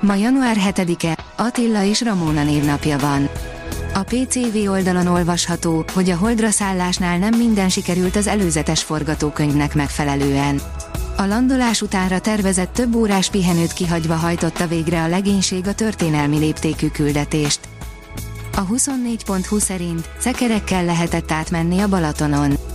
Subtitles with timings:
[0.00, 3.28] Ma január 7-e, Attila és Ramóna névnapja van.
[3.94, 10.60] A PCV oldalon olvasható, hogy a holdra szállásnál nem minden sikerült az előzetes forgatókönyvnek megfelelően.
[11.16, 16.88] A landolás utánra tervezett több órás pihenőt kihagyva hajtotta végre a legénység a történelmi léptékű
[16.88, 17.60] küldetést.
[18.56, 22.73] A 24.20 szerint szekerekkel lehetett átmenni a Balatonon.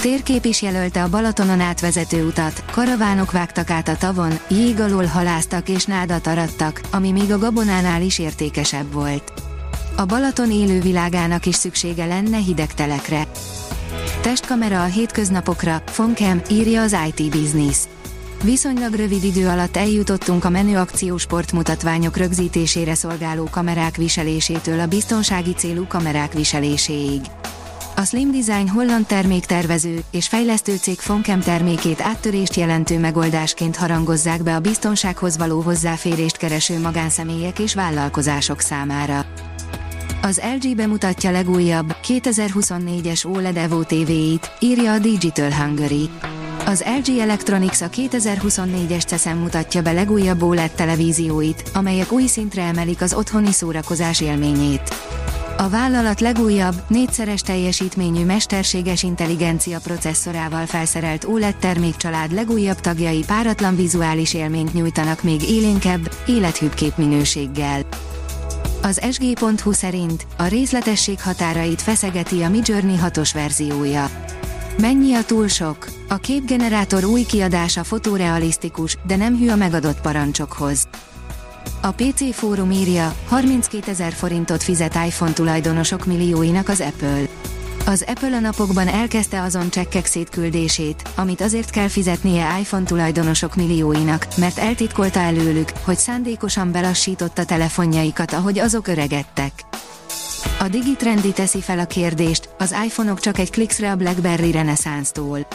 [0.00, 5.68] Térkép is jelölte a Balatonon átvezető utat, karavánok vágtak át a tavon, jég alól haláztak
[5.68, 9.32] és nádat arattak, ami még a gabonánál is értékesebb volt.
[9.96, 13.26] A Balaton élővilágának is szüksége lenne hideg telekre.
[14.20, 17.78] Testkamera a hétköznapokra, Fonkem, írja az IT Business.
[18.42, 25.52] Viszonylag rövid idő alatt eljutottunk a menő akciós sportmutatványok rögzítésére szolgáló kamerák viselésétől a biztonsági
[25.52, 27.20] célú kamerák viseléséig.
[27.98, 34.54] A Slim Design holland terméktervező és fejlesztő cég Fonkem termékét áttörést jelentő megoldásként harangozzák be
[34.54, 39.24] a biztonsághoz való hozzáférést kereső magánszemélyek és vállalkozások számára.
[40.22, 46.10] Az LG bemutatja legújabb, 2024-es OLED Evo TV-it, írja a Digital Hungary.
[46.66, 53.00] Az LG Electronics a 2024-es CESEM mutatja be legújabb OLED televízióit, amelyek új szintre emelik
[53.00, 54.94] az otthoni szórakozás élményét.
[55.60, 64.34] A vállalat legújabb, négyszeres teljesítményű mesterséges intelligencia processzorával felszerelt OLED termékcsalád legújabb tagjai páratlan vizuális
[64.34, 67.80] élményt nyújtanak még élénkebb, élethűbb képminőséggel.
[68.82, 74.10] Az sg.hu szerint a részletesség határait feszegeti a Midjourney 6-os verziója.
[74.80, 75.88] Mennyi a túl sok?
[76.08, 80.88] A képgenerátor új kiadása fotorealisztikus, de nem hű a megadott parancsokhoz.
[81.80, 87.22] A PC fórum írja, 32 ezer forintot fizet iPhone tulajdonosok millióinak az Apple.
[87.86, 94.26] Az Apple a napokban elkezdte azon csekkek szétküldését, amit azért kell fizetnie iPhone tulajdonosok millióinak,
[94.36, 99.52] mert eltitkolta előlük, hogy szándékosan belassította telefonjaikat, ahogy azok öregedtek.
[100.58, 105.46] A Digitrendi teszi fel a kérdést, az iPhone-ok csak egy klikszre a BlackBerry reneszánsztól.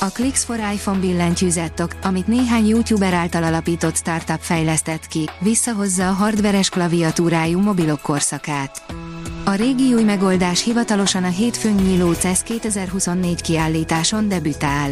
[0.00, 6.12] A Clicks for iPhone billentyűzettok, amit néhány YouTuber által alapított startup fejlesztett ki, visszahozza a
[6.12, 8.82] hardveres klaviatúrájú mobilok korszakát.
[9.44, 14.90] A régi új megoldás hivatalosan a hétfőn nyíló CES 2024 kiállításon debütál.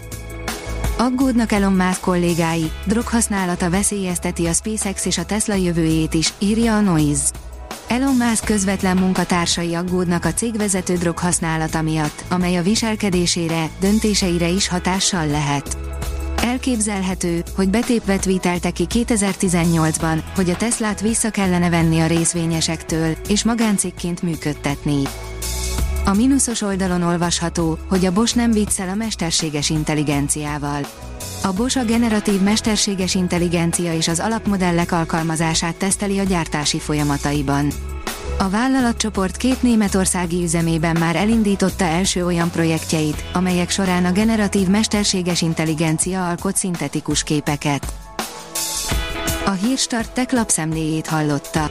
[0.99, 6.81] Aggódnak Elon Musk kollégái, droghasználata veszélyezteti a SpaceX és a Tesla jövőjét is, írja a
[6.81, 7.25] Noise.
[7.89, 14.69] Elon Musk közvetlen munkatársai aggódnak a cégvezető drog használata miatt, amely a viselkedésére, döntéseire is
[14.69, 15.77] hatással lehet.
[16.37, 23.44] Elképzelhető, hogy betépve tweetelte ki 2018-ban, hogy a Teslát vissza kellene venni a részvényesektől, és
[23.44, 25.03] magáncikként működtetni.
[26.07, 30.87] A mínuszos oldalon olvasható, hogy a Bosch nem viccel a mesterséges intelligenciával.
[31.43, 37.69] A Bosch a generatív mesterséges intelligencia és az alapmodellek alkalmazását teszteli a gyártási folyamataiban.
[38.39, 45.43] A vállalatcsoport két németországi üzemében már elindította első olyan projektjeit, amelyek során a generatív mesterséges
[45.43, 47.93] intelligencia alkot szintetikus képeket.
[49.45, 51.71] A Hírstart tech lapszemléjét hallotta.